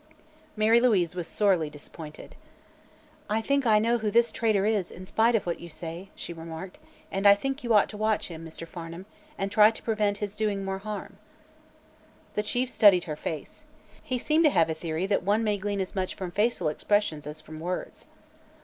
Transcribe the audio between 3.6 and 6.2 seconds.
I know who this traitor is, in spite of what you say,"